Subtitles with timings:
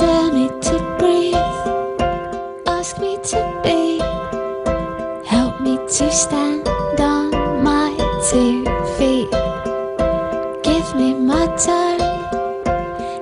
[0.00, 1.34] Tell me to breathe,
[2.66, 3.98] ask me to be,
[5.28, 6.66] help me to stand
[6.98, 7.90] on my
[8.30, 8.64] two
[8.96, 9.30] feet.
[10.62, 12.00] Give me my time,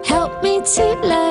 [0.04, 1.27] help me to learn.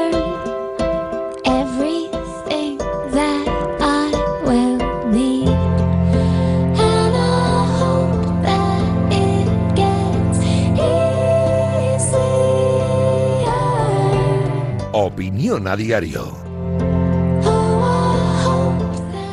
[15.07, 16.35] Opinión a diario.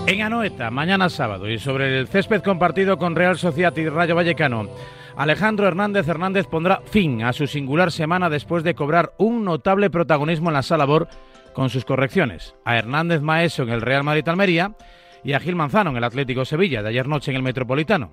[0.06, 4.68] En Anoeta, mañana sábado, y sobre el césped compartido con Real Sociedad y Rayo Vallecano,
[5.16, 10.50] Alejandro Hernández Hernández pondrá fin a su singular semana después de cobrar un notable protagonismo
[10.50, 11.08] en la sala BOR
[11.52, 12.54] con sus correcciones.
[12.64, 14.76] A Hernández Maeso en el Real Madrid Almería
[15.24, 18.12] y a Gil Manzano en el Atlético Sevilla de ayer noche en el Metropolitano.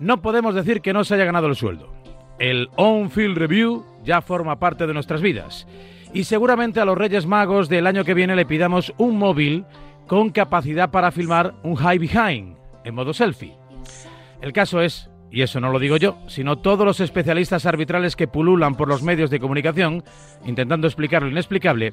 [0.00, 1.94] No podemos decir que no se haya ganado el sueldo.
[2.40, 5.68] El On-Field Review ya forma parte de nuestras vidas.
[6.14, 9.64] Y seguramente a los Reyes Magos del año que viene le pidamos un móvil
[10.06, 13.56] con capacidad para filmar un high behind en modo selfie.
[14.40, 18.28] El caso es, y eso no lo digo yo, sino todos los especialistas arbitrales que
[18.28, 20.04] pululan por los medios de comunicación
[20.44, 21.92] intentando explicar lo inexplicable,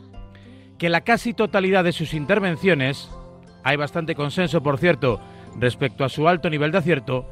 [0.77, 3.09] que la casi totalidad de sus intervenciones,
[3.63, 5.19] hay bastante consenso por cierto
[5.59, 7.25] respecto a su alto nivel de acierto,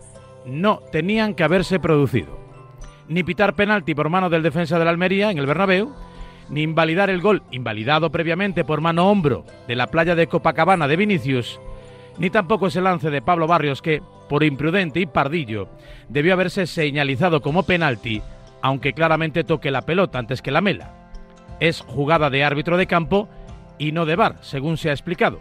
[0.43, 2.39] no tenían que haberse producido.
[3.07, 5.93] Ni pitar penalti por mano del defensa de la Almería en el Bernabéu,
[6.49, 10.95] ni invalidar el gol invalidado previamente por mano hombro de la playa de Copacabana de
[10.95, 11.59] Vinicius,
[12.17, 15.69] ni tampoco ese lance de Pablo Barrios que, por imprudente y pardillo,
[16.09, 18.21] debió haberse señalizado como penalti,
[18.61, 21.11] aunque claramente toque la pelota antes que la mela.
[21.59, 23.29] Es jugada de árbitro de campo
[23.77, 25.39] y no de bar, según se ha explicado.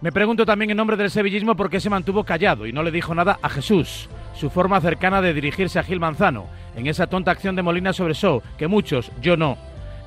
[0.00, 2.90] Me pregunto también en nombre del sevillismo por qué se mantuvo callado y no le
[2.90, 7.30] dijo nada a Jesús, su forma cercana de dirigirse a Gil Manzano, en esa tonta
[7.30, 9.56] acción de Molina sobre Shaw, que muchos, yo no,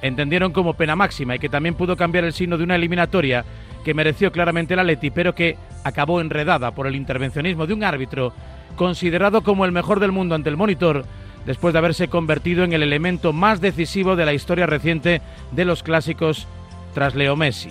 [0.02, 3.46] entendieron como pena máxima y que también pudo cambiar el signo de una eliminatoria
[3.84, 8.34] que mereció claramente la Leti, pero que acabó enredada por el intervencionismo de un árbitro
[8.76, 11.06] considerado como el mejor del mundo ante el monitor
[11.46, 15.84] después de haberse convertido en el elemento más decisivo de la historia reciente de los
[15.84, 16.48] clásicos
[16.94, 17.70] tras Leo Messi.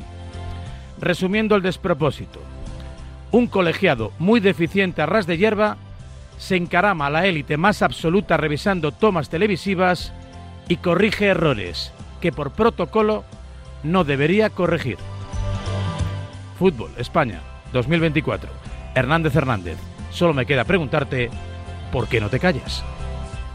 [1.00, 2.40] Resumiendo el despropósito,
[3.32, 5.76] un colegiado muy deficiente a ras de hierba
[6.38, 10.12] se encarama a la élite más absoluta revisando tomas televisivas
[10.68, 11.92] y corrige errores
[12.24, 13.22] que por protocolo
[13.82, 14.96] no debería corregir.
[16.58, 17.42] Fútbol, España,
[17.74, 18.48] 2024.
[18.94, 19.76] Hernández Hernández.
[20.10, 21.28] Solo me queda preguntarte,
[21.92, 22.82] ¿por qué no te callas?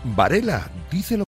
[0.03, 1.25] Varela dice lo